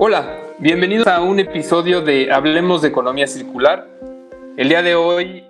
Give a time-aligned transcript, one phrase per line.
[0.00, 3.88] Hola, bienvenidos a un episodio de Hablemos de Economía Circular.
[4.56, 5.44] El día de hoy,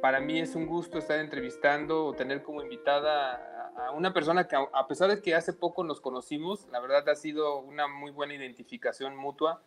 [0.00, 4.56] para mí es un gusto estar entrevistando o tener como invitada a una persona que
[4.56, 8.32] a pesar de que hace poco nos conocimos, la verdad ha sido una muy buena
[8.32, 9.60] identificación mutua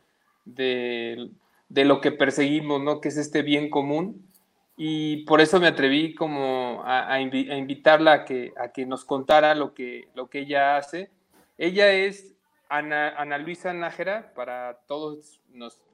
[0.44, 1.30] de,
[1.70, 3.00] lo que perseguimos, ¿no?
[3.00, 4.28] Que es este bien común.
[4.75, 9.75] Y por eso me atreví como a, invitarla a que, a que nos contara lo
[9.75, 11.12] que, lo que ella hace.
[11.59, 12.37] Ella es
[12.70, 15.42] Ana, Luisa Nájera, para todos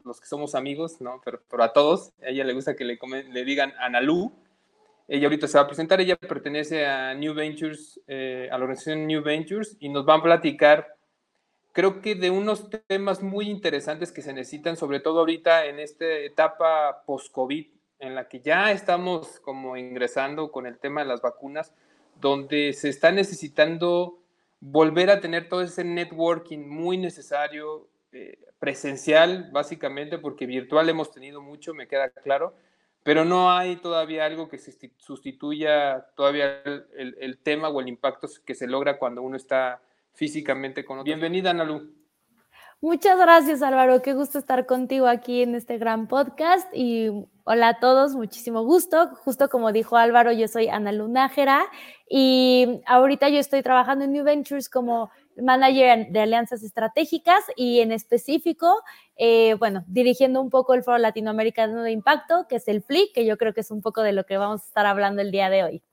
[0.03, 1.21] los que somos amigos, ¿no?
[1.23, 2.97] Pero, a todos, a ella le gusta que le,
[3.31, 4.01] le digan Ana.
[5.07, 9.05] Ella ahorita se va a presentar, ella pertenece a New Ventures, eh, a la organización
[9.05, 10.95] New Ventures, y nos van a platicar,
[11.73, 16.05] creo que de unos temas muy interesantes que se necesitan, sobre todo ahorita en esta
[16.05, 17.67] etapa post-COVID,
[17.99, 21.73] en la que ya estamos como ingresando con el tema de las vacunas,
[22.19, 24.22] donde se está necesitando
[24.65, 31.41] volver a tener todo ese networking muy necesario, eh, presencial básicamente, porque virtual hemos tenido
[31.41, 32.55] mucho, me queda claro,
[33.03, 36.63] pero no hay todavía algo que sustituya todavía
[36.95, 39.81] el, tema o el impacto que se logra cuando uno está
[40.13, 41.05] físicamente con otro.
[41.05, 41.93] Bienvenida, Analu.
[42.79, 44.01] Muchas gracias, Álvaro.
[44.01, 46.69] Qué gusto estar contigo aquí en este gran podcast.
[46.73, 47.09] Y
[47.45, 49.09] hola a todos, muchísimo gusto.
[49.15, 51.65] Justo como dijo Álvaro, yo soy Ana Lunájera
[52.09, 57.91] y ahorita yo estoy trabajando en New Ventures como manager de alianzas estratégicas y en
[57.91, 58.81] específico,
[59.15, 63.25] eh, bueno, dirigiendo un poco el Foro Latinoamericano de Impacto, que es el FLIC, que
[63.25, 65.49] yo creo que es un poco de lo que vamos a estar hablando el día
[65.49, 65.83] de hoy.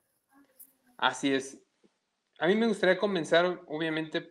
[0.97, 1.59] Así es.
[2.39, 4.31] A mí me gustaría comenzar, obviamente,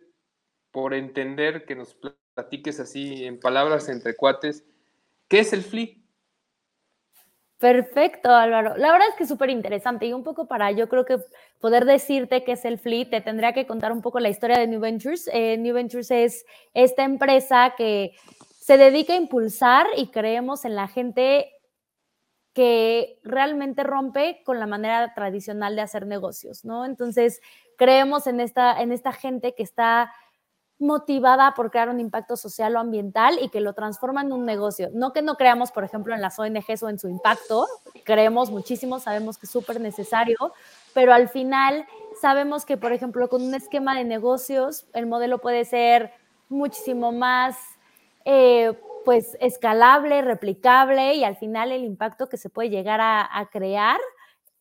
[0.70, 4.64] por entender que nos platiques así en palabras entre cuates,
[5.28, 6.00] ¿qué es el FLI?
[7.60, 8.74] Perfecto, Álvaro.
[8.78, 11.18] La verdad es que es súper interesante y un poco para yo creo que
[11.60, 14.66] poder decirte qué es el FLI, te tendría que contar un poco la historia de
[14.66, 15.28] New Ventures.
[15.30, 18.12] Eh, New Ventures es esta empresa que
[18.58, 21.52] se dedica a impulsar y creemos en la gente
[22.54, 26.86] que realmente rompe con la manera tradicional de hacer negocios, ¿no?
[26.86, 27.42] Entonces,
[27.76, 30.10] creemos en esta, en esta gente que está
[30.80, 34.88] motivada por crear un impacto social o ambiental y que lo transforma en un negocio.
[34.94, 37.66] No que no creamos, por ejemplo, en las ONGs o en su impacto,
[38.04, 40.52] creemos muchísimo, sabemos que es súper necesario,
[40.94, 41.86] pero al final
[42.20, 46.12] sabemos que, por ejemplo, con un esquema de negocios, el modelo puede ser
[46.48, 47.56] muchísimo más,
[48.24, 48.72] eh,
[49.04, 53.98] pues, escalable, replicable y al final el impacto que se puede llegar a crear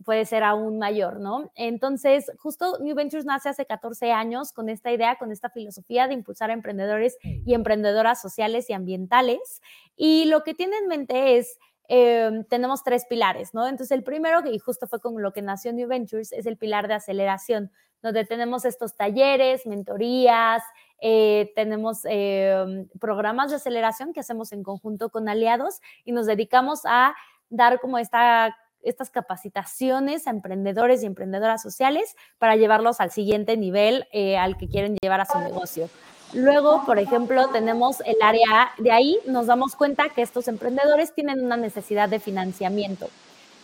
[0.05, 1.51] puede ser aún mayor, ¿no?
[1.55, 6.13] Entonces, justo New Ventures nace hace 14 años con esta idea, con esta filosofía de
[6.13, 9.61] impulsar a emprendedores y emprendedoras sociales y ambientales.
[9.95, 13.67] Y lo que tiene en mente es, em, tenemos tres pilares, ¿no?
[13.67, 16.87] Entonces, el primero, y justo fue con lo que nació New Ventures, es el pilar
[16.87, 17.71] de aceleración,
[18.01, 20.63] donde tenemos estos talleres, mentorías,
[21.01, 26.81] eh, tenemos em, programas de aceleración que hacemos en conjunto con aliados y nos dedicamos
[26.85, 27.15] a
[27.49, 34.07] dar como esta estas capacitaciones a emprendedores y emprendedoras sociales para llevarlos al siguiente nivel
[34.11, 35.89] eh, al que quieren llevar a su negocio.
[36.33, 41.43] Luego, por ejemplo, tenemos el área de ahí, nos damos cuenta que estos emprendedores tienen
[41.43, 43.09] una necesidad de financiamiento.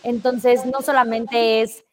[0.02, 1.84] Entonces, no solamente es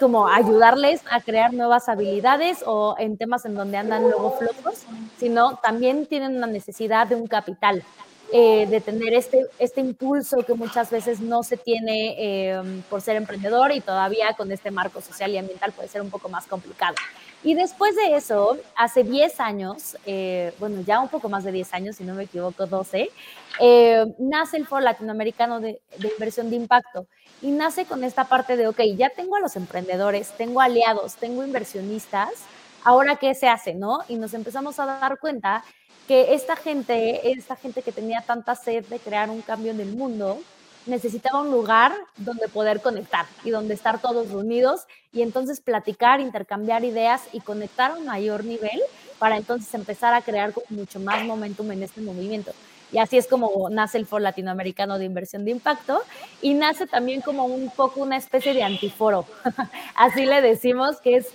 [0.00, 4.84] como ayudarles a crear nuevas habilidades o en temas en donde andan luego flojos,
[5.18, 7.82] sino también tienen una necesidad de un capital.
[8.30, 13.16] Eh, de tener este, este impulso que muchas veces no se tiene eh, por ser
[13.16, 16.94] emprendedor y todavía con este marco social y ambiental puede ser un poco más complicado.
[17.42, 21.72] Y después de eso, hace 10 años, eh, bueno, ya un poco más de 10
[21.72, 23.08] años, si no me equivoco, 12,
[24.18, 27.06] nace el Foro Latinoamericano de, de Inversión de Impacto
[27.40, 31.44] y nace con esta parte de, ok, ya tengo a los emprendedores, tengo aliados, tengo
[31.44, 32.32] inversionistas,
[32.84, 34.00] ahora qué se hace, ¿no?
[34.08, 35.64] Y nos empezamos a dar cuenta
[36.06, 39.94] que esta gente, esta gente que tenía tanta sed de crear un cambio en el
[39.94, 40.38] mundo,
[40.86, 46.84] necesitaba un lugar donde poder conectar y donde estar todos reunidos y entonces platicar, intercambiar
[46.84, 48.80] ideas y conectar a un mayor nivel
[49.18, 52.52] para entonces empezar a crear mucho más momentum en este movimiento.
[52.90, 56.00] Y así es como nace el Foro Latinoamericano de Inversión de Impacto
[56.40, 59.26] y nace también como un poco una especie de antiforo.
[59.94, 61.34] así le decimos que es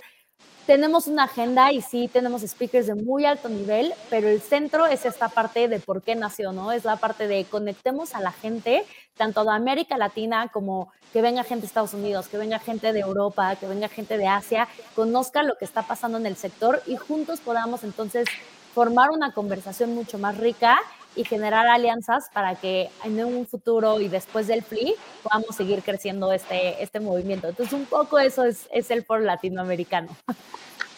[0.66, 5.04] tenemos una agenda y sí tenemos speakers de muy alto nivel, pero el centro es
[5.04, 6.72] esta parte de por qué nació, ¿no?
[6.72, 8.84] Es la parte de conectemos a la gente,
[9.16, 13.00] tanto de América Latina como que venga gente de Estados Unidos, que venga gente de
[13.00, 16.96] Europa, que venga gente de Asia, conozca lo que está pasando en el sector y
[16.96, 18.26] juntos podamos entonces
[18.74, 20.78] formar una conversación mucho más rica
[21.16, 26.32] y generar alianzas para que en un futuro y después del PLI podamos seguir creciendo
[26.32, 27.48] este, este movimiento.
[27.48, 30.08] Entonces, un poco eso es, es el por latinoamericano.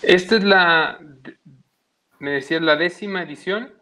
[0.02, 0.98] Esta es la,
[2.18, 3.74] me decías, la décima edición.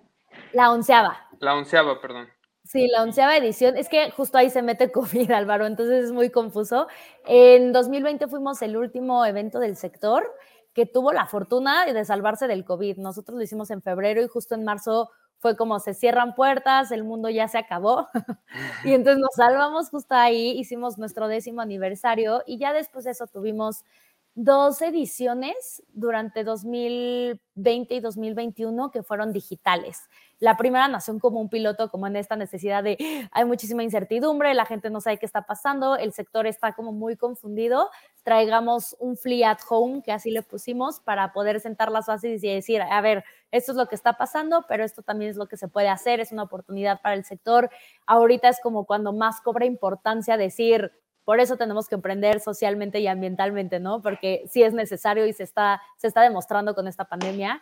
[0.52, 1.28] La onceava.
[1.40, 2.28] La onceava, perdón.
[2.64, 3.76] Sí, la onceava edición.
[3.76, 6.88] Es que justo ahí se mete COVID, Álvaro, entonces es muy confuso.
[7.26, 10.24] En 2020 fuimos el último evento del sector
[10.72, 12.96] que tuvo la fortuna de salvarse del COVID.
[12.98, 15.10] Nosotros lo hicimos en febrero y justo en marzo
[15.44, 18.08] fue como se cierran puertas, el mundo ya se acabó.
[18.82, 23.26] y entonces nos salvamos justo ahí, hicimos nuestro décimo aniversario y ya después de eso
[23.26, 23.84] tuvimos
[24.34, 30.08] dos ediciones durante 2020 y 2021 que fueron digitales.
[30.40, 32.98] La primera nació como un piloto, como en esta necesidad de
[33.30, 37.16] hay muchísima incertidumbre, la gente no sabe qué está pasando, el sector está como muy
[37.16, 37.90] confundido.
[38.24, 42.52] Traigamos un flea at home, que así le pusimos, para poder sentar las bases y
[42.52, 45.56] decir, a ver, esto es lo que está pasando, pero esto también es lo que
[45.56, 47.70] se puede hacer, es una oportunidad para el sector.
[48.06, 50.90] Ahorita es como cuando más cobra importancia decir,
[51.24, 54.02] por eso tenemos que emprender socialmente y ambientalmente, ¿no?
[54.02, 57.60] Porque sí es necesario y se está, se está demostrando con esta pandemia.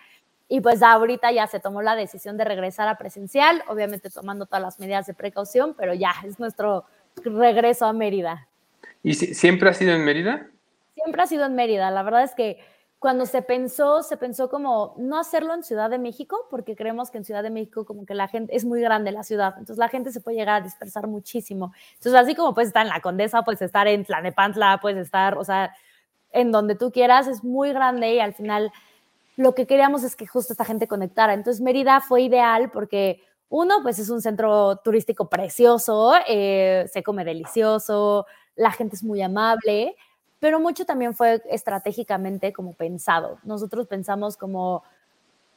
[0.48, 4.62] Y pues ahorita ya se tomó la decisión de regresar a presencial, obviamente tomando todas
[4.62, 6.84] las medidas de precaución, pero ya es nuestro
[7.24, 8.48] regreso a Mérida.
[9.02, 10.48] ¿Y siempre ha sido en Mérida?
[10.94, 11.90] Siempre ha sido en Mérida.
[11.90, 12.58] La verdad es que
[13.02, 17.18] cuando se pensó, se pensó como no hacerlo en Ciudad de México, porque creemos que
[17.18, 19.88] en Ciudad de México como que la gente es muy grande la ciudad, entonces la
[19.88, 21.72] gente se puede llegar a dispersar muchísimo.
[21.94, 25.42] Entonces así como puedes estar en la Condesa, puedes estar en Tlanepantla, puedes estar, o
[25.42, 25.74] sea,
[26.30, 28.70] en donde tú quieras, es muy grande y al final
[29.36, 31.34] lo que queríamos es que justo esta gente conectara.
[31.34, 37.24] Entonces Mérida fue ideal porque uno, pues es un centro turístico precioso, eh, se come
[37.24, 39.96] delicioso, la gente es muy amable
[40.42, 43.38] pero mucho también fue estratégicamente como pensado.
[43.44, 44.82] Nosotros pensamos como,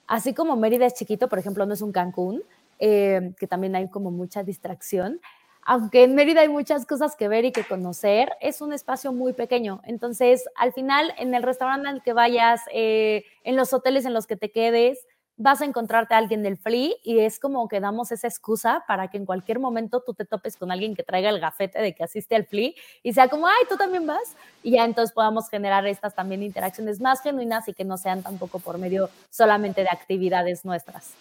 [0.05, 2.43] así como Mérida es chiquito, por ejemplo, no es un Cancún,
[2.77, 5.19] eh, que también hay como mucha distracción,
[5.63, 9.33] aunque en Mérida hay muchas cosas que ver y que conocer, es un espacio muy
[9.33, 9.81] pequeño.
[9.85, 14.27] Entonces, al final, en el restaurante al que vayas, eh, en los hoteles en los
[14.27, 14.99] que te quedes,
[15.37, 19.09] vas a encontrarte a alguien del Flea y es como que damos esa excusa para
[19.09, 22.03] que en cualquier momento tú te topes con alguien que traiga el gafete de que
[22.03, 22.71] asiste al Flea
[23.03, 27.01] y sea como, ay, tú también vas y ya entonces podamos generar estas también interacciones
[27.01, 31.13] más genuinas y que no sean tampoco por medio solamente de actividades nuestras.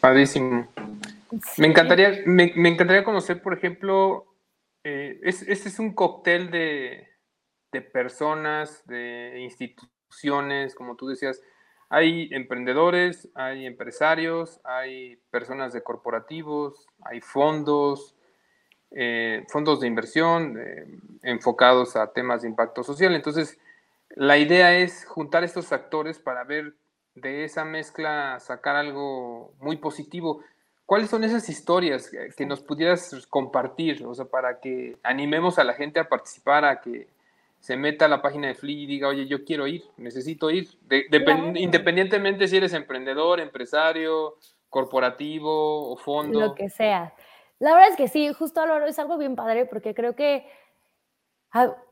[0.00, 0.68] Padrísimo.
[1.56, 4.26] Me, encantaría, me, encantaría conocer, por ejemplo,
[4.84, 7.08] eh, este es un cóctel de,
[7.72, 11.40] de personas, de instituciones, como tú decías,
[11.94, 18.16] hay emprendedores, hay empresarios, hay personas de corporativos, hay fondos,
[18.90, 20.88] eh, fondos de inversión eh,
[21.22, 23.14] enfocados a temas de impacto social.
[23.14, 23.60] Entonces,
[24.16, 26.74] la idea es juntar estos actores para ver
[27.14, 30.42] de esa mezcla sacar algo muy positivo.
[30.86, 34.04] ¿Cuáles son esas historias que nos pudieras compartir?
[34.04, 37.06] O sea, para que animemos a la gente a participar, a que
[37.64, 40.68] se meta a la página de Flea y diga, oye, yo quiero ir, necesito ir,
[41.54, 44.36] independientemente si eres emprendedor, empresario,
[44.68, 46.40] corporativo o fondo.
[46.40, 47.14] Lo que sea.
[47.60, 50.46] La verdad es que sí, justo ahora es algo bien padre porque creo que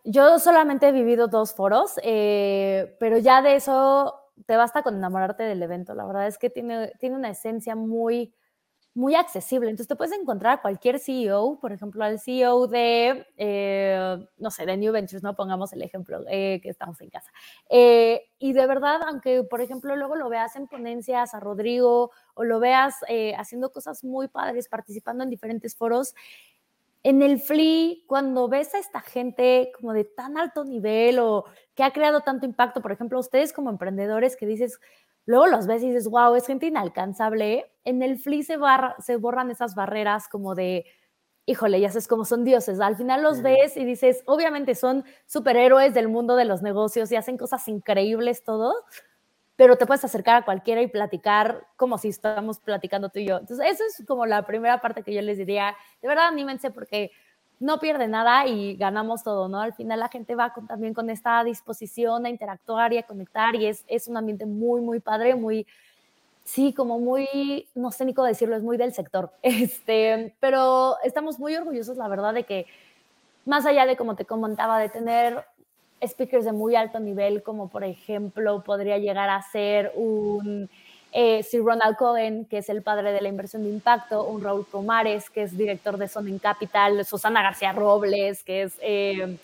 [0.05, 4.15] yo solamente he vivido dos foros, eh, pero ya de eso
[4.45, 5.95] te basta con enamorarte del evento.
[5.95, 8.35] La verdad es que tiene, tiene una esencia muy
[8.95, 9.71] muy accesible.
[9.71, 14.67] Entonces te puedes encontrar a cualquier CEO, por ejemplo, al CEO de, eh, no sé,
[14.67, 17.31] de New Ventures, no pongamos el ejemplo, eh, que estamos en casa.
[17.71, 22.45] Eh, y de verdad, aunque, por ejemplo, luego lo veas en ponencias a Rodrigo o
[22.45, 22.97] lo veas
[23.39, 26.15] haciendo cosas muy padres, participando en diferentes foros,
[27.05, 31.83] en el Flea, cuando ves a esta gente como de tan alto nivel o que
[31.83, 34.79] ha creado tanto impacto, por ejemplo, ustedes como emprendedores que dices,
[35.27, 37.71] luego los ves y dices, wow, es gente inalcanzable.
[37.85, 38.57] En el Flea se,
[39.01, 40.85] se borran esas barreras como de,
[41.47, 42.81] híjole, ya sabes cómo son dioses.
[42.81, 47.17] Al final los ves y dices, obviamente son superhéroes del mundo de los negocios y
[47.17, 48.75] hacen cosas increíbles todo,
[49.57, 53.39] pero te puedes acercar a cualquiera y platicar como si estamos platicando tú y yo.
[53.39, 57.11] Entonces, eso es como la primera parte que yo les diría, de verdad anímense porque
[57.63, 59.61] no pierde nada y ganamos todo, ¿no?
[59.61, 63.67] Al final la gente va también con esta disposición a interactuar y a conectar y
[63.67, 65.65] es, es un ambiente muy, muy padre, muy,
[66.43, 69.31] sí, como muy, no sé ni cómo decirlo, es muy del sector.
[69.43, 72.67] Este, pero estamos muy orgullosos, la verdad, de que
[73.47, 75.45] más allá de, como te comentaba, de tener
[76.05, 80.69] speakers de muy alto nivel, como por ejemplo podría llegar a ser un
[81.13, 84.67] eh, Sir Ronald Cohen, que es el padre de la inversión de impacto, un Raúl
[84.67, 89.37] Comares, que es director de Sonnen Capital, Susana García Robles, que es, eh,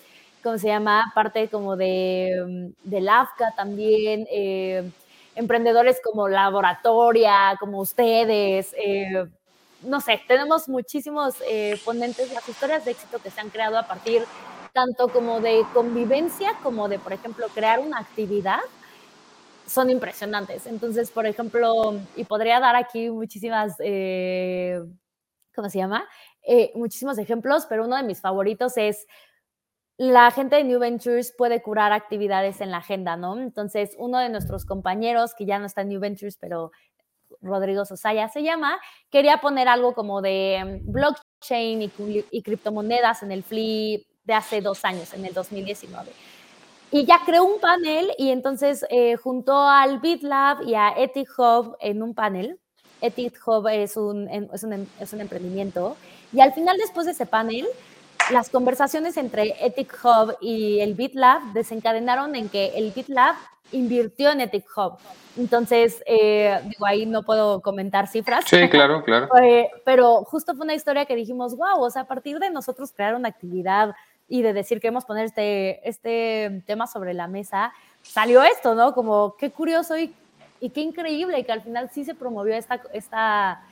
[0.42, 1.12] ¿cómo se llama?
[1.14, 4.90] Parte como de, de LAFCA también, eh,
[5.37, 9.26] emprendedores como Laboratoria, como ustedes, eh,
[9.82, 11.37] no sé, tenemos muchísimos
[11.84, 14.25] ponentes, las historias de éxito que se han creado a partir
[14.72, 18.60] tanto como de convivencia, como de, por ejemplo, crear una actividad
[19.68, 20.66] son impresionantes.
[20.66, 24.80] Entonces, por ejemplo, y podría dar aquí muchísimas, eh,
[25.54, 26.08] ¿cómo se llama?
[26.42, 29.06] Eh, muchísimos ejemplos, pero uno de mis favoritos es
[29.98, 33.38] la gente de New Ventures puede curar actividades en la agenda, ¿no?
[33.38, 36.70] Entonces, uno de nuestros compañeros, que ya no está en New Ventures, pero
[37.42, 38.78] Rodrigo Sosaya se llama,
[39.10, 41.92] quería poner algo como de mm, blockchain y,
[42.30, 46.12] y criptomonedas en el FLI de hace dos años, en el 2019.
[46.90, 51.76] Y ya creó un panel y entonces eh, juntó al BitLab y a Ethic Hub
[51.80, 52.59] en un panel.
[53.00, 55.97] Ethic Hub es un, es un, es un emprendimiento.
[56.33, 57.66] Y al final, después de ese panel,
[58.30, 63.35] las conversaciones entre Ethic Hub y el BitLab desencadenaron en que el BitLab
[63.73, 64.99] invirtió en Ethic Hub.
[65.37, 68.45] Entonces, eh, digo, ahí no puedo comentar cifras.
[68.47, 69.28] Sí, claro, claro.
[69.42, 72.92] Eh, pero justo fue una historia que dijimos, wow, o sea, a partir de nosotros
[72.92, 73.95] crear una actividad
[74.28, 78.94] y de decir que hemos poner este, este tema sobre la mesa, salió esto, ¿no?
[78.94, 80.14] Como qué curioso y,
[80.61, 83.62] y qué increíble que al final sí se promovió esta, esta,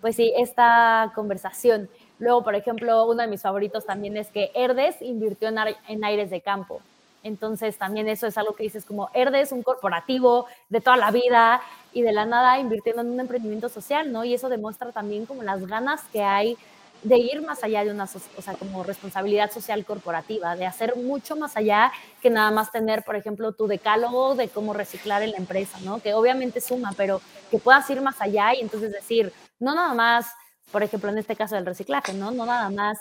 [0.00, 1.88] pues sí, esta conversación.
[2.18, 5.58] Luego, por ejemplo, uno de mis favoritos también es que Herdes invirtió en,
[5.88, 6.80] en aires de campo.
[7.22, 11.60] Entonces, también eso es algo que dices como Herdes, un corporativo de toda la vida
[11.92, 14.24] y de la nada invirtiendo en un emprendimiento social, ¿no?
[14.24, 16.56] Y eso demuestra también como las ganas que hay
[17.02, 21.36] de ir más allá de una, o sea, como responsabilidad social corporativa, de hacer mucho
[21.36, 25.38] más allá que nada más tener, por ejemplo, tu decálogo de cómo reciclar en la
[25.38, 26.00] empresa, ¿no?
[26.00, 30.26] Que obviamente suma, pero que puedas ir más allá y entonces decir, no nada más,
[30.72, 32.30] por ejemplo, en este caso del reciclaje, ¿no?
[32.30, 32.98] No nada más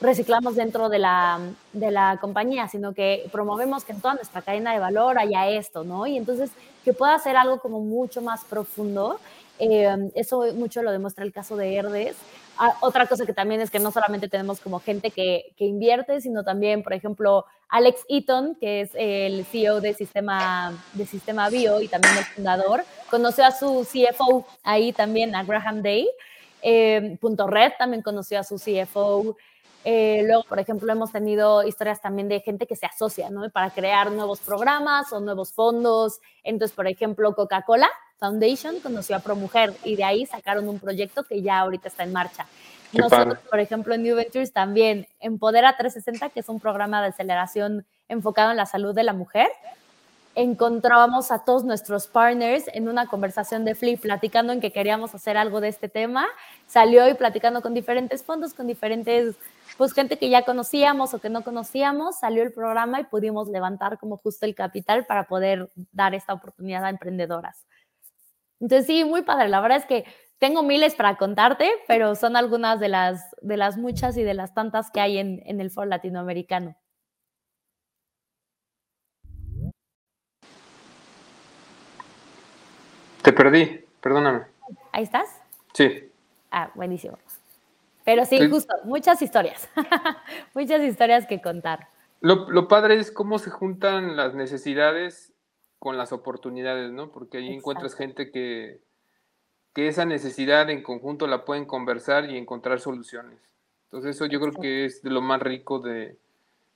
[0.00, 1.40] reciclamos dentro de la,
[1.72, 5.84] de la compañía, sino que promovemos que en toda nuestra cadena de valor haya esto,
[5.84, 6.06] ¿no?
[6.06, 6.50] Y entonces
[6.84, 9.18] que pueda ser algo como mucho más profundo.
[9.58, 12.16] Eh, eso mucho lo demuestra el caso de Herdes,
[12.60, 16.20] Ah, otra cosa que también es que no solamente tenemos como gente que, que, invierte,
[16.20, 21.80] sino también, por ejemplo, Alex Eaton, que es el CEO de Sistema, de Sistema Bio
[21.80, 26.08] y también el fundador, conoció a su CFO ahí también, a Graham Day.
[26.62, 29.36] Eh, Punto Red también conoció a su CFO.
[29.84, 33.48] Eh, luego, por ejemplo, hemos tenido historias también de gente que se asocia, ¿no?
[33.50, 36.20] Para crear nuevos programas o nuevos fondos.
[36.42, 37.88] Entonces, por ejemplo, Coca-Cola
[38.18, 42.12] Foundation conoció a ProMujer y de ahí sacaron un proyecto que ya ahorita está en
[42.12, 42.46] marcha.
[42.92, 47.84] Nosotros, por ejemplo, en New Ventures también, Empodera 360, que es un programa de aceleración
[48.08, 49.48] enfocado en la salud de la mujer,
[50.34, 55.36] encontrábamos a todos nuestros partners en una conversación de Flip, platicando en que queríamos hacer
[55.36, 56.26] algo de este tema.
[56.66, 59.34] Salió y platicando con diferentes fondos, con diferentes,
[59.76, 63.98] pues gente que ya conocíamos o que no conocíamos, salió el programa y pudimos levantar
[63.98, 67.66] como justo el capital para poder dar esta oportunidad a emprendedoras.
[68.60, 69.48] Entonces, sí, muy padre.
[69.48, 70.04] La verdad es que
[70.38, 74.54] tengo miles para contarte, pero son algunas de las, de las muchas y de las
[74.54, 76.76] tantas que hay en, en el foro latinoamericano.
[83.22, 84.46] Te perdí, perdóname.
[84.92, 85.28] ¿Ahí estás?
[85.74, 86.10] Sí.
[86.50, 87.18] Ah, buenísimo.
[88.04, 89.68] Pero sí, justo, muchas historias,
[90.54, 91.88] muchas historias que contar.
[92.20, 95.34] Lo, lo, padre es cómo se juntan las necesidades
[95.78, 97.10] con las oportunidades, ¿no?
[97.10, 98.80] Porque ahí encuentras gente que,
[99.74, 103.38] que esa necesidad en conjunto la pueden conversar y encontrar soluciones.
[103.84, 106.16] Entonces eso yo creo que es de lo más rico de,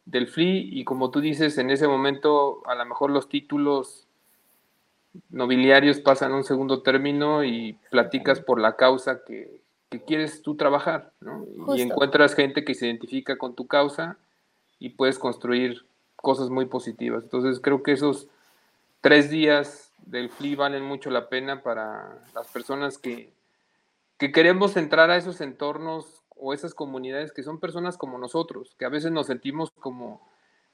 [0.04, 4.06] del FLI y como tú dices, en ese momento a lo mejor los títulos
[5.30, 9.60] nobiliarios pasan a un segundo término y platicas por la causa que,
[10.06, 11.44] quieres tú trabajar, ¿no?
[11.76, 14.16] Y encuentras gente que se identifica con tu causa
[14.78, 15.84] y puedes construir
[16.16, 17.24] cosas muy positivas.
[17.24, 18.26] Entonces creo que esos
[19.02, 23.32] tres días del FLI valen mucho la pena para las personas que,
[24.16, 28.86] que queremos entrar a esos entornos o esas comunidades que son personas como nosotros, que
[28.86, 30.26] a veces nos sentimos como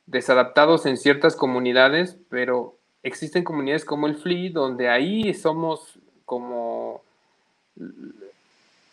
[0.07, 7.03] desadaptados en ciertas comunidades, pero existen comunidades como el FLI, donde ahí somos como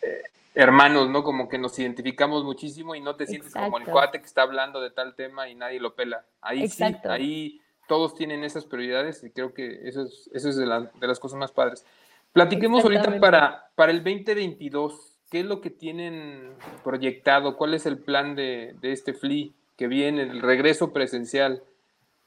[0.02, 0.22] eh,
[0.54, 1.22] hermanos, ¿no?
[1.22, 4.80] Como que nos identificamos muchísimo y no te sientes como el cuate que está hablando
[4.80, 6.24] de tal tema y nadie lo pela.
[6.40, 10.66] Ahí sí, ahí todos tienen esas prioridades y creo que eso es, eso es de,
[10.66, 11.84] las cosas más padres.
[12.32, 15.18] Platiquemos ahorita para, para el 2022.
[15.30, 17.56] ¿Qué es lo que tienen proyectado?
[17.56, 21.62] ¿Cuál es el plan de, de este FLI que viene, el regreso presencial?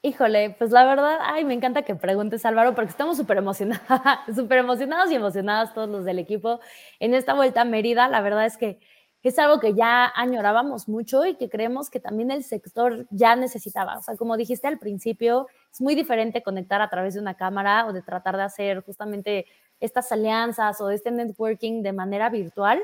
[0.02, 3.84] Híjole, pues la verdad, ay, me encanta que preguntes Álvaro, porque estamos súper emocionados,
[4.34, 6.60] súper emocionados y emocionadas todos los del equipo
[7.00, 8.08] en esta vuelta a Mérida.
[8.08, 8.80] La verdad es que
[9.28, 13.98] es algo que ya añorábamos mucho y que creemos que también el sector ya necesitaba.
[13.98, 17.86] O sea, como dijiste al principio, es muy diferente conectar a través de una cámara
[17.86, 19.46] o de tratar de hacer justamente
[19.78, 22.82] estas alianzas o este networking de manera virtual,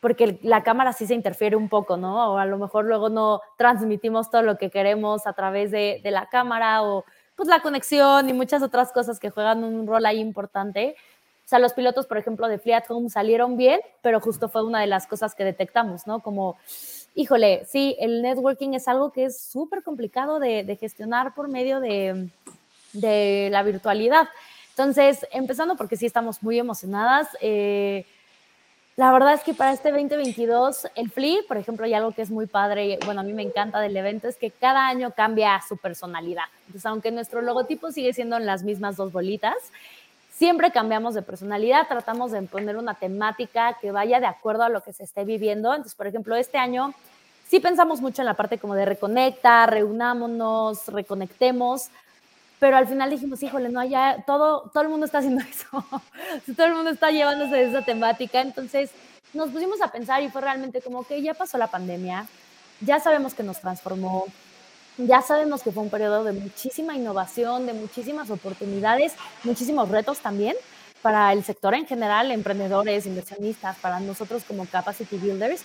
[0.00, 2.32] porque la cámara sí se interfiere un poco, ¿no?
[2.32, 6.10] O a lo mejor luego no transmitimos todo lo que queremos a través de, de
[6.10, 7.04] la cámara o
[7.36, 10.96] pues la conexión y muchas otras cosas que juegan un rol ahí importante.
[11.44, 14.64] O sea, los pilotos, por ejemplo, de Free at Home salieron bien, pero justo fue
[14.64, 16.20] una de las cosas que detectamos, ¿no?
[16.20, 16.56] Como,
[17.14, 21.80] híjole, sí, el networking es algo que es súper complicado de, de, gestionar por medio
[21.80, 22.28] de,
[22.92, 24.28] de, la virtualidad.
[24.70, 27.28] Entonces, empezando porque sí estamos muy emocionadas.
[27.40, 28.06] Eh,
[28.96, 32.30] la verdad es que para este 2022, el FLI, por ejemplo, hay algo que es
[32.30, 35.78] muy padre, bueno, a mí me encanta del evento, es que cada año cambia su
[35.78, 36.44] personalidad.
[36.66, 39.56] Entonces, aunque nuestro logotipo sigue siendo en las mismas dos bolitas,
[40.32, 44.82] siempre cambiamos de personalidad, tratamos de poner una temática que vaya de acuerdo a lo
[44.82, 45.70] que se esté viviendo.
[45.72, 46.94] Entonces, por ejemplo, este año
[47.48, 51.90] sí pensamos mucho en la parte como de reconecta, reunámonos, reconectemos,
[52.58, 55.84] pero al final dijimos, híjole, no, ya todo, todo el mundo está haciendo eso,
[56.56, 58.90] todo el mundo está llevándose esa temática, entonces
[59.34, 62.26] nos pusimos a pensar y fue realmente como que ya pasó la pandemia,
[62.80, 64.26] ya sabemos que nos transformó,
[65.06, 70.56] ya sabemos que fue un periodo de muchísima innovación, de muchísimas oportunidades, muchísimos retos también
[71.02, 75.62] para el sector en general, emprendedores, inversionistas, para nosotros como capacity builders,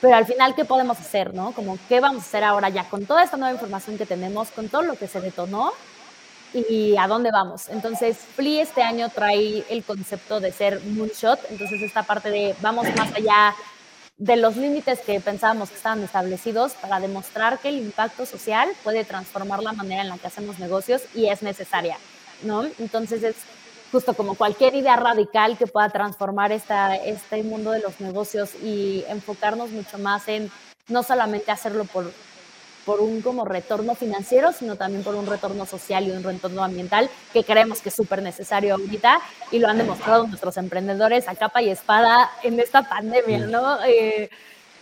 [0.00, 1.52] pero al final, ¿qué podemos hacer, no?
[1.52, 4.68] Como, ¿qué vamos a hacer ahora ya con toda esta nueva información que tenemos, con
[4.68, 5.72] todo lo que se detonó?
[6.54, 7.68] y a dónde vamos.
[7.68, 12.86] Entonces, Flea este año trae el concepto de ser moonshot, entonces esta parte de vamos
[12.96, 13.54] más allá
[14.22, 19.04] de los límites que pensábamos que estaban establecidos para demostrar que el impacto social puede
[19.04, 21.98] transformar la manera en la que hacemos negocios y es necesaria,
[22.44, 22.62] ¿no?
[22.78, 23.34] Entonces es
[23.90, 29.04] justo como cualquier idea radical que pueda transformar esta, este mundo de los negocios y
[29.08, 30.52] enfocarnos mucho más en
[30.86, 32.12] no solamente hacerlo por
[32.84, 37.08] por un como retorno financiero, sino también por un retorno social y un retorno ambiental
[37.32, 39.20] que creemos que es súper necesario ahorita
[39.50, 43.82] y lo han demostrado nuestros emprendedores a capa y espada en esta pandemia, ¿no?
[43.84, 44.30] Eh,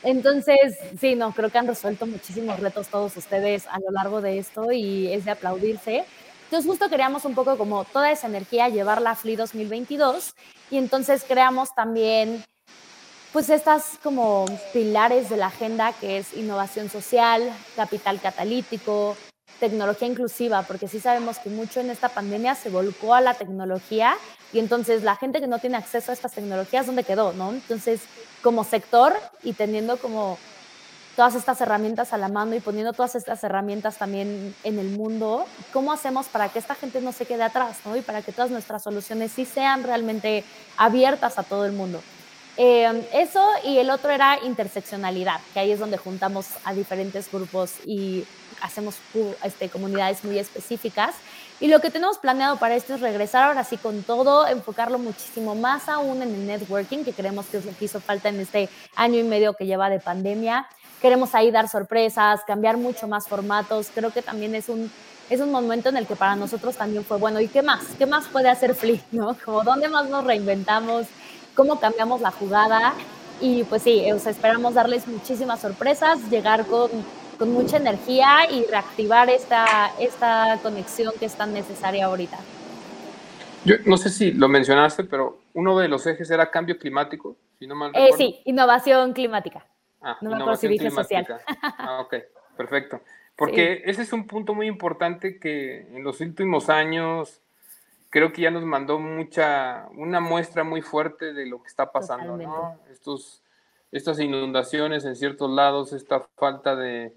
[0.02, 4.38] entonces, sí, no, creo que han resuelto muchísimos retos todos ustedes a lo largo de
[4.38, 6.04] esto y es de aplaudirse.
[6.44, 10.34] Entonces, justo queríamos un poco como toda esa energía llevarla a FLI 2022
[10.70, 12.42] y entonces creamos también
[13.32, 19.16] pues estas como pilares de la agenda que es innovación social, capital catalítico,
[19.60, 24.16] tecnología inclusiva, porque sí sabemos que mucho en esta pandemia se volcó a la tecnología
[24.52, 27.32] y entonces la gente que no tiene acceso a estas tecnologías, ¿dónde quedó?
[27.32, 27.50] ¿no?
[27.50, 28.00] Entonces,
[28.42, 30.38] como sector y teniendo como
[31.14, 35.44] todas estas herramientas a la mano y poniendo todas estas herramientas también en el mundo,
[35.72, 37.94] ¿cómo hacemos para que esta gente no se quede atrás ¿no?
[37.96, 40.42] y para que todas nuestras soluciones sí sean realmente
[40.78, 42.00] abiertas a todo el mundo?
[42.56, 47.74] Eh, eso y el otro era interseccionalidad, que ahí es donde juntamos a diferentes grupos
[47.86, 48.24] y
[48.60, 48.96] hacemos
[49.44, 51.14] este, comunidades muy específicas.
[51.60, 55.54] Y lo que tenemos planeado para esto es regresar ahora sí con todo, enfocarlo muchísimo
[55.54, 59.24] más aún en el networking, que creemos que es hizo falta en este año y
[59.24, 60.66] medio que lleva de pandemia.
[61.02, 63.88] Queremos ahí dar sorpresas, cambiar mucho más formatos.
[63.94, 64.90] Creo que también es un,
[65.30, 67.40] es un momento en el que para nosotros también fue bueno.
[67.40, 67.82] ¿Y qué más?
[67.98, 69.02] ¿Qué más puede hacer Flip?
[69.12, 69.36] ¿no?
[69.64, 71.06] Dónde más nos reinventamos,
[71.60, 72.94] cómo cambiamos la jugada.
[73.38, 76.90] Y pues sí, esperamos darles muchísimas sorpresas, llegar con,
[77.38, 82.38] con, mucha energía y reactivar esta, esta conexión que es tan necesaria ahorita.
[83.66, 87.66] Yo no sé si lo mencionaste, pero uno de los ejes era cambio climático, si
[87.66, 89.66] no mal eh, sí, innovación climática.
[90.00, 91.40] Ah, no innovación climática.
[91.62, 92.14] Ah, ok,
[92.56, 93.02] perfecto.
[93.36, 97.39] Porque ese es un punto muy importante que en los últimos años
[98.10, 102.36] creo que ya nos mandó mucha, una muestra muy fuerte de lo que está pasando,
[102.36, 102.78] ¿no?
[102.90, 103.42] Estos,
[103.92, 107.14] estas inundaciones en ciertos lados, esta falta de,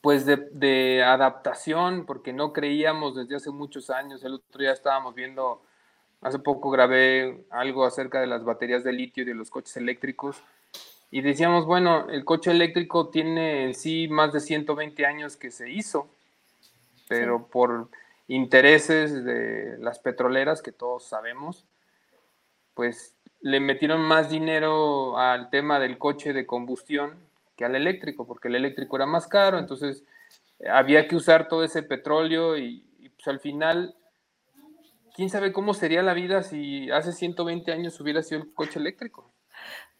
[0.00, 5.14] pues de, de, adaptación, porque no creíamos desde hace muchos años, el otro día estábamos
[5.14, 5.62] viendo,
[6.22, 10.42] hace poco grabé algo acerca de las baterías de litio y de los coches eléctricos,
[11.10, 15.70] y decíamos, bueno, el coche eléctrico tiene en sí más de 120 años que se
[15.70, 16.08] hizo,
[17.06, 17.90] pero por
[18.34, 21.66] intereses de las petroleras, que todos sabemos,
[22.74, 27.16] pues le metieron más dinero al tema del coche de combustión
[27.56, 30.04] que al eléctrico, porque el eléctrico era más caro, entonces
[30.70, 33.94] había que usar todo ese petróleo y, pues al final,
[35.14, 39.30] quién sabe cómo sería la vida si hace 120 años hubiera sido el coche eléctrico.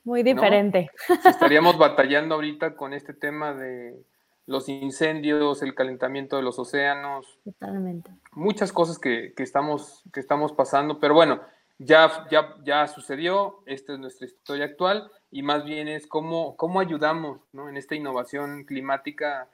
[0.05, 0.91] Muy diferente.
[1.25, 4.03] estaríamos batallando ahorita con este tema de
[4.47, 7.39] los incendios, el calentamiento de los océanos.
[7.45, 8.11] Totalmente.
[8.33, 11.41] Muchas cosas que, estamos, que estamos pasando, pero bueno,
[11.79, 16.81] ya, ya, ya sucedió, esta es nuestra historia actual y más bien es cómo, cómo
[16.81, 19.49] ayudamos en esta innovación climática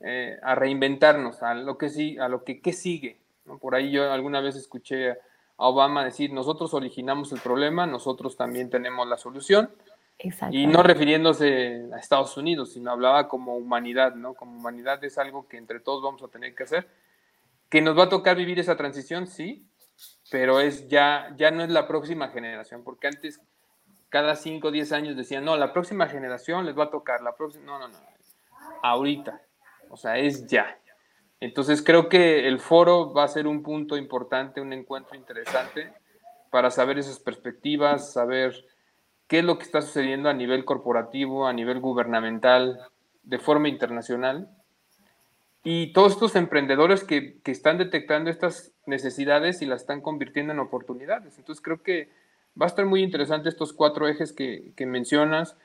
[0.00, 3.18] eh, a reinventarnos, a lo que, sí, a lo que ¿qué sigue.
[3.60, 5.16] Por ahí yo alguna vez escuché a
[5.68, 9.70] Obama decir, nosotros originamos el problema, nosotros también tenemos la solución
[10.50, 14.34] y no refiriéndose a Estados Unidos, sino hablaba como humanidad, ¿no?
[14.34, 16.88] Como humanidad es algo que entre todos vamos a tener que hacer.
[17.68, 19.66] que nos va a tocar vivir esa transición, sí,
[20.30, 23.40] pero es ya, ya no es la próxima generación, porque antes
[24.10, 27.34] cada 5 o 10 años decían, no, la próxima generación les va a tocar, la
[27.34, 27.98] próxima, no, no, no,
[28.82, 29.40] ahorita,
[29.88, 30.78] o sea, es ya.
[31.40, 35.92] Entonces creo que el foro va a ser un punto importante, un encuentro interesante
[36.50, 38.54] para saber esas perspectivas, saber
[39.28, 42.80] qué es lo que está sucediendo a nivel corporativo, a nivel gubernamental,
[43.22, 44.48] de forma internacional.
[45.64, 51.38] Y todos estos emprendedores que, están detectando estas necesidades y las están convirtiendo en oportunidades.
[51.38, 52.08] Entonces creo que
[52.60, 55.56] va a estar muy interesante estos cuatro ejes que, mencionas.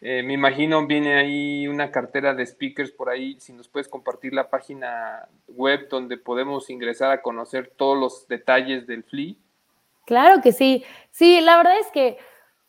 [0.00, 4.34] Eh, me imagino viene ahí una cartera de speakers por ahí, si nos puedes compartir
[4.34, 9.38] la página web donde podemos ingresar a conocer todos los detalles del FLI.
[10.06, 10.82] Claro que sí.
[11.10, 12.18] Sí, la verdad es que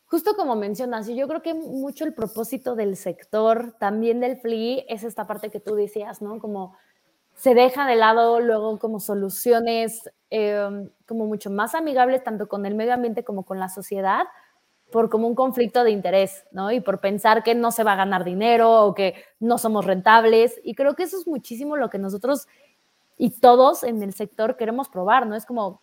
[0.06, 5.04] justo como mencionas, yo creo que mucho el propósito del sector, también del FLI, es
[5.04, 6.38] esta parte que tú decías, ¿no?
[6.38, 6.76] Como
[7.34, 12.74] se deja de lado luego como soluciones em, como mucho más amigables tanto con el
[12.74, 14.24] medio ambiente como con la sociedad
[14.92, 16.70] por como un conflicto de interés, ¿no?
[16.70, 20.60] Y por pensar que no se va a ganar dinero o que no somos rentables.
[20.62, 22.46] Y creo que eso es muchísimo lo que nosotros
[23.16, 25.34] y todos en el sector queremos probar, ¿no?
[25.34, 25.80] Es como,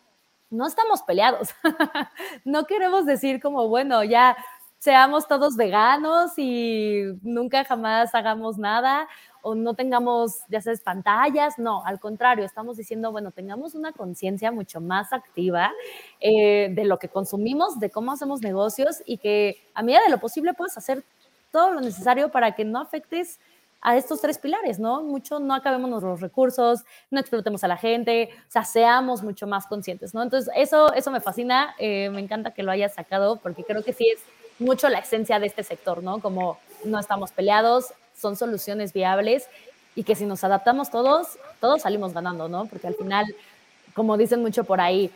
[0.52, 1.50] no estamos peleados.
[2.46, 4.38] no queremos decir como, bueno, ya
[4.78, 9.08] seamos todos veganos y nunca jamás hagamos nada
[9.44, 11.58] o no tengamos, ya sabes, pantallas.
[11.58, 15.72] No, al contrario, estamos diciendo, bueno, tengamos una conciencia mucho más activa
[16.20, 20.20] eh, de lo que consumimos, de cómo hacemos negocios y que a medida de lo
[20.20, 21.04] posible puedas hacer
[21.52, 23.40] todo lo necesario para que no afectes
[23.82, 25.02] a estos tres pilares, ¿no?
[25.02, 29.65] Mucho no acabemos los recursos, no explotemos a la gente, o sea, seamos mucho más
[29.65, 30.22] conscientes, ¿no?
[30.22, 33.94] Entonces, eso, eso me fascina, eh, me encanta que lo hayas sacado, porque creo que
[33.94, 34.22] sí es
[34.60, 36.20] mucho la esencia de este sector, ¿no?
[36.20, 39.48] Como no estamos peleados, son soluciones viables
[39.96, 42.65] y que si nos adaptamos todos, todos salimos ganando, ¿no?
[42.67, 43.26] Porque al final,
[43.96, 45.12] como dicen mucho por ahí,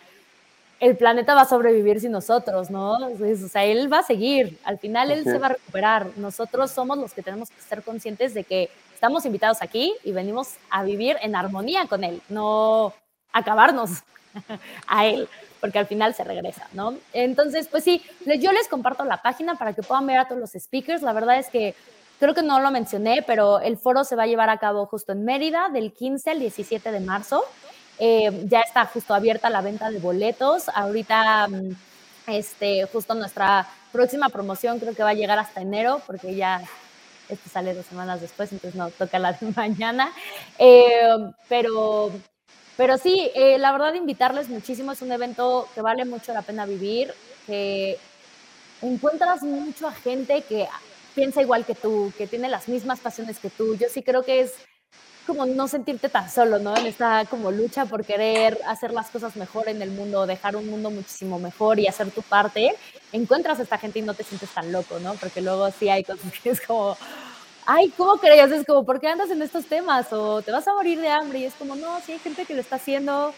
[0.79, 2.97] el planeta va a sobrevivir sin nosotros, ¿no?
[2.97, 6.07] O sea, él va a seguir, al final él se va a recuperar.
[6.17, 10.55] Nosotros somos los que tenemos que ser conscientes de que estamos invitados aquí y venimos
[10.69, 12.93] a vivir en armonía con él, no
[13.31, 14.03] acabarnos
[14.87, 15.29] a él,
[15.61, 16.95] porque al final se regresa, ¿no?
[17.13, 18.01] Entonces, pues sí,
[18.39, 21.01] yo les comparto la página para que puedan ver a todos los speakers.
[21.01, 21.73] La verdad es que
[22.19, 25.13] creo que no lo mencioné, pero el foro se va a llevar a cabo justo
[25.13, 27.43] en Mérida del 15 al 17 de marzo.
[27.99, 30.69] Eh, ya está justo abierta la venta de boletos.
[30.69, 31.71] Ahorita, mm,
[32.27, 36.61] este, justo nuestra próxima promoción creo que va a llegar hasta enero, porque ya
[37.29, 40.11] este sale dos semanas después, entonces no toca la de mañana.
[40.59, 42.11] Eh, pero,
[42.77, 44.91] pero sí, eh, la verdad, invitarles muchísimo.
[44.91, 47.13] Es un evento que vale mucho la pena vivir,
[47.47, 47.97] que
[48.81, 50.67] encuentras mucho a gente que
[51.15, 53.77] piensa igual que tú, que tiene las mismas pasiones que tú.
[53.77, 54.53] Yo sí creo que es
[55.25, 56.75] como no sentirte tan solo, ¿no?
[56.75, 60.67] En esta como lucha por querer hacer las cosas mejor en el mundo, dejar un
[60.67, 62.75] mundo muchísimo mejor y hacer tu parte,
[63.11, 65.13] encuentras a esta gente y no te sientes tan loco, ¿no?
[65.15, 66.97] Porque luego sí hay cosas que es como,
[67.65, 68.51] ay, ¿cómo crees?
[68.51, 70.11] Es como, ¿por qué andas en estos temas?
[70.13, 72.53] O te vas a morir de hambre y es como, no, sí hay gente que
[72.53, 73.33] lo está haciendo,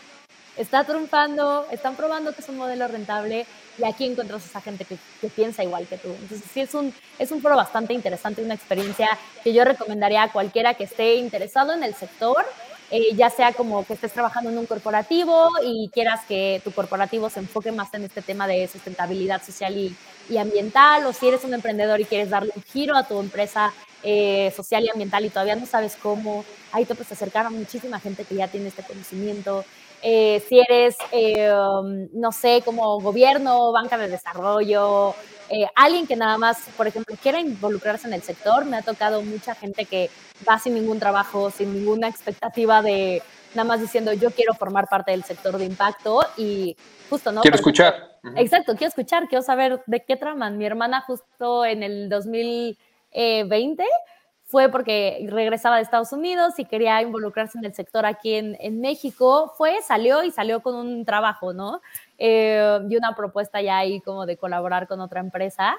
[0.57, 3.45] está triunfando, están probando que es un modelo rentable
[3.77, 4.97] y aquí encuentras a esa gente que,
[5.29, 6.09] piensa igual que tú.
[6.09, 9.09] Entonces sí es un, es un foro bastante interesante, una experiencia
[9.43, 12.45] que yo recomendaría a cualquiera que esté interesado en el sector,
[12.89, 17.29] eh, ya sea como que estés trabajando en un corporativo y quieras que tu corporativo
[17.29, 19.95] se enfoque más en este tema de sustentabilidad social y,
[20.29, 23.73] y ambiental, o si eres un emprendedor y quieres darle un giro a tu empresa
[24.03, 27.99] eh, social y ambiental y todavía no sabes cómo, ahí te puedes acercar a muchísima
[27.99, 29.65] gente que ya tiene este conocimiento.
[30.09, 35.13] Eh, si eres, eh, um, no sé, como gobierno, banca de desarrollo,
[35.49, 38.63] eh, alguien que nada más, por ejemplo, quiera involucrarse en el sector.
[38.63, 40.09] Me ha tocado mucha gente que
[40.47, 43.21] va sin ningún trabajo, sin ninguna expectativa de
[43.53, 46.77] nada más diciendo yo quiero formar parte del sector de impacto y
[47.09, 47.41] justo, ¿no?
[47.41, 48.17] Quiero escuchar.
[48.37, 50.57] Exacto, quiero escuchar, quiero saber de qué traman.
[50.57, 53.83] Mi hermana justo en el 2020
[54.47, 59.53] fue porque regresaba de Estados Unidos y quería involucrarse en el sector aquí en, México.
[59.57, 61.81] Fue, salió y salió con un trabajo, ¿no?
[62.17, 65.75] Eh, y una propuesta ya ahí como de colaborar con otra empresa.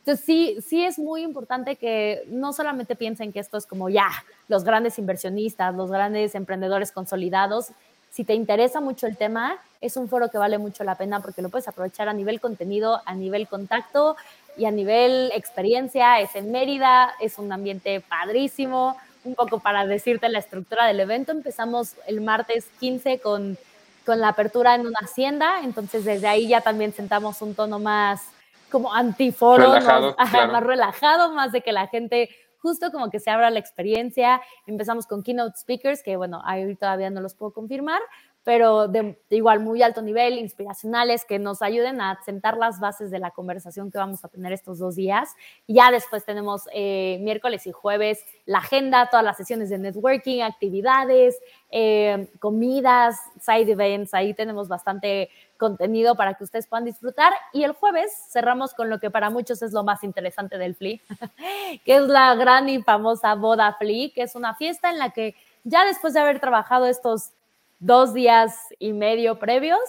[0.00, 4.08] Entonces sí, sí es muy importante que no solamente piensen que esto es como ya
[4.48, 7.68] los grandes inversionistas, los grandes emprendedores consolidados.
[8.10, 11.40] Si te interesa mucho el tema, es un foro que vale mucho la pena porque
[11.40, 14.16] lo puedes aprovechar a nivel contenido, a nivel contacto
[14.56, 18.96] y a nivel experiencia es en Mérida, es un ambiente padrísimo.
[19.22, 23.58] Un poco para decirte la estructura del evento, empezamos el martes 15 con,
[24.06, 28.22] con la apertura en una hacienda, entonces desde ahí ya también sentamos un tono más
[28.70, 33.50] como antiforo, relajado, más relajado, más de que la gente justo como que se abra
[33.50, 34.40] la experiencia.
[34.66, 38.00] Empezamos con keynote speakers, que bueno, ahí todavía no los puedo confirmar,
[38.42, 43.18] pero de, igual muy alto nivel, inspiracionales, que nos ayuden a sentar las bases de
[43.18, 45.34] la conversación que vamos a tener estos dos días.
[45.66, 51.38] ya después tenemos eh, miércoles y jueves la agenda, todas las sesiones de networking, actividades,
[51.70, 57.32] eh, comidas, side events, ahí tenemos bastante contenido para que ustedes puedan disfrutar.
[57.52, 61.00] Y el jueves cerramos con lo que para muchos es lo más interesante del FLI,
[61.84, 65.36] que es la gran y famosa boda FLI, que es una fiesta en la que
[65.62, 67.32] ya después de haber trabajado estos
[67.80, 69.80] dos días y medio previos,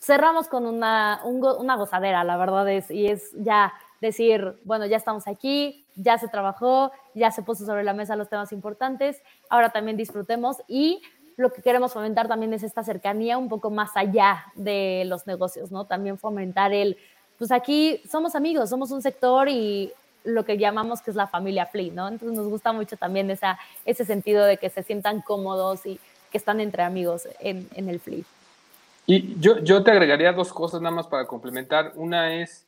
[0.00, 5.26] cerramos con una, una gozadera, la verdad es, y es ya decir, bueno, ya estamos
[5.26, 9.96] aquí, ya se trabajó, ya se puso sobre la mesa los temas importantes, ahora también
[9.96, 11.02] disfrutemos y
[11.36, 15.70] lo que queremos fomentar también es esta cercanía un poco más allá de los negocios,
[15.70, 15.84] ¿no?
[15.84, 16.96] También fomentar el,
[17.36, 19.92] pues aquí somos amigos, somos un sector y
[20.24, 22.08] lo que llamamos que es la familia Flea, ¿no?
[22.08, 26.38] Entonces nos gusta mucho también esa, ese sentido de que se sientan cómodos y que
[26.38, 28.26] están entre amigos en, en el flip.
[29.06, 31.92] Y yo, yo te agregaría dos cosas nada más para complementar.
[31.94, 32.66] Una es,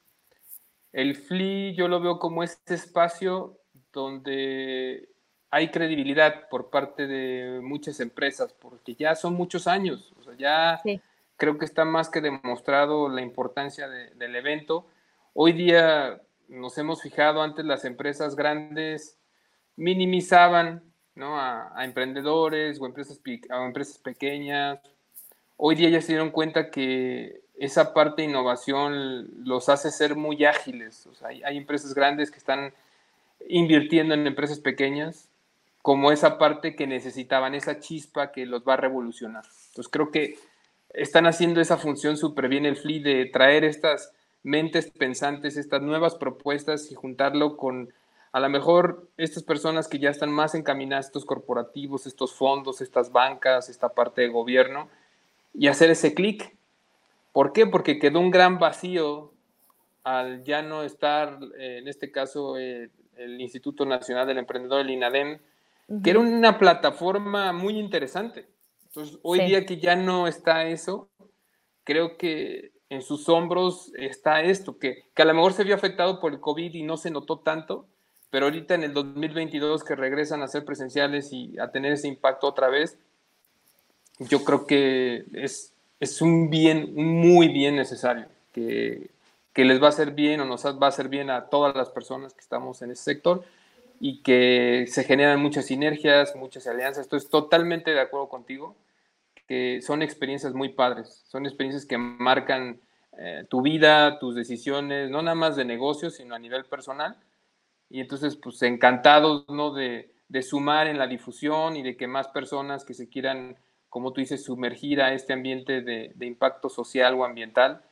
[0.93, 3.59] el FLI yo lo veo como este espacio
[3.93, 5.09] donde
[5.51, 10.81] hay credibilidad por parte de muchas empresas, porque ya son muchos años, o sea, ya
[11.37, 14.87] creo que está más que demostrado la importancia del evento.
[15.35, 19.19] Hoy día nos hemos fijado, antes las empresas grandes
[19.77, 20.90] minimizaban
[21.23, 24.79] a, emprendedores o empresas, empresas pequeñas.
[25.57, 30.45] Hoy día ya se dieron cuenta que esa parte de innovación los hace ser muy
[30.45, 31.09] ágiles.
[31.23, 32.73] hay, empresas grandes que están
[33.49, 35.29] invirtiendo en empresas pequeñas
[35.83, 39.45] como esa parte que necesitaban, esa chispa que los va a revolucionar.
[39.69, 40.39] Entonces creo que
[40.93, 46.15] están haciendo esa función súper bien el FLI de traer estas mentes pensantes, estas nuevas
[46.15, 47.93] propuestas y juntarlo con
[48.33, 53.11] a lo mejor estas personas que ya están más encaminadas, estos corporativos, estos fondos, estas
[53.11, 54.89] bancas, esta parte de gobierno,
[55.53, 56.57] y hacer ese clic.
[57.33, 57.67] ¿Por qué?
[57.67, 59.33] Porque quedó un gran vacío
[60.05, 64.91] al ya no estar, eh, en este caso, eh, el Instituto Nacional del Emprendedor, el
[64.91, 65.41] INADEM,
[66.03, 68.49] que era una plataforma muy interesante.
[68.87, 71.09] Entonces, hoy día que ya no está eso,
[71.83, 76.21] creo que en sus hombros está esto, que, que a lo mejor se vio afectado
[76.21, 77.87] por el COVID y no se notó tanto,
[78.31, 82.47] pero ahorita en el 2022 que regresan a ser presenciales y a tener ese impacto
[82.47, 82.97] otra vez,
[84.21, 89.11] yo creo que es, es un bien, muy bien necesario, que,
[89.53, 91.91] que les va a hacer bien o nos va a hacer bien a todas las
[91.91, 93.45] personas que estamos en ese sector
[93.99, 97.03] y que se generan muchas sinergias, muchas alianzas.
[97.03, 98.77] Estoy totalmente de acuerdo contigo,
[99.49, 102.81] que son experiencias muy padres, son experiencias que marcan
[103.19, 107.17] eh, tu vida, tus decisiones, no nada más de negocios, sino a nivel personal
[107.91, 109.75] y entonces pues encantados ¿no?
[109.75, 110.09] de,
[110.43, 113.57] sumar en la difusión y de que más personas que se quieran,
[113.89, 117.83] como tú dices, sumergir a este ambiente de, impacto social o ambiental,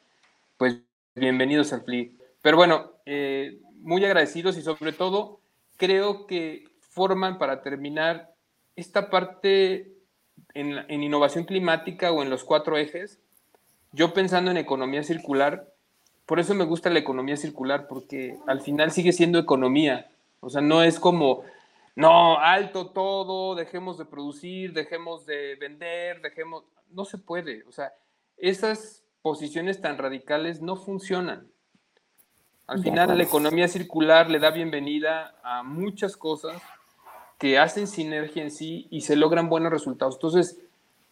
[0.56, 0.78] pues
[1.16, 2.16] bienvenidos al FLI.
[2.40, 5.40] Pero bueno, eh, muy agradecidos y sobre todo
[5.76, 8.32] creo que forman para terminar
[8.76, 9.92] esta parte
[10.54, 13.18] en, en innovación climática o en los cuatro ejes,
[13.90, 15.72] yo pensando en economía circular,
[16.28, 20.10] por eso me gusta la economía circular, porque al final sigue siendo economía.
[20.40, 21.42] O sea, no es como,
[21.96, 26.64] no, alto todo, dejemos de producir, dejemos de vender, dejemos...
[26.90, 27.64] No se puede.
[27.66, 27.94] O sea,
[28.36, 31.48] esas posiciones tan radicales no funcionan.
[32.66, 36.60] Al final la economía circular le da bienvenida a muchas cosas
[37.38, 40.16] que hacen sinergia en sí y se logran buenos resultados.
[40.16, 40.60] Entonces,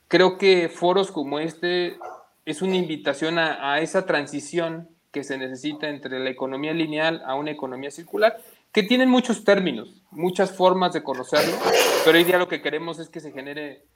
[0.08, 1.98] creo que foros como este
[2.44, 7.36] es una invitación a, a esa transición que se necesita entre la economía lineal a
[7.36, 8.36] una economía circular,
[8.70, 11.56] que tienen muchos términos, muchas formas de conocerlo,
[12.04, 13.86] pero hoy día lo que queremos es que se genere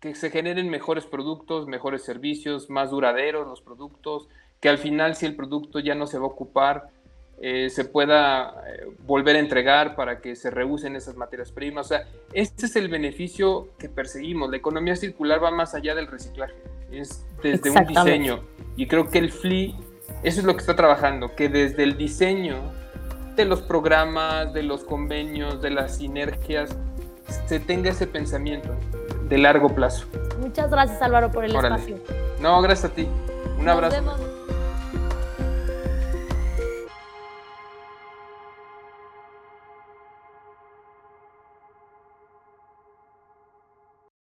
[0.00, 4.26] que se generen mejores productos, mejores servicios, más duraderos los productos,
[4.58, 6.88] que al final si el producto ya no se va a ocupar,
[7.38, 11.84] eh, se pueda eh, volver a entregar para que se reusen esas materias primas.
[11.84, 14.50] O sea, este es el beneficio que perseguimos.
[14.50, 16.54] La economía circular va más allá del reciclaje,
[16.90, 18.40] es desde un diseño.
[18.76, 19.91] Y creo que el FLI
[20.22, 22.56] eso es lo que está trabajando, que desde el diseño
[23.36, 26.70] de los programas, de los convenios, de las sinergias,
[27.46, 28.74] se tenga ese pensamiento
[29.28, 30.06] de largo plazo.
[30.38, 31.96] Muchas gracias Álvaro por el espacio.
[32.40, 33.08] No, gracias a ti.
[33.58, 33.96] Un Nos abrazo.
[33.96, 34.41] Vemos.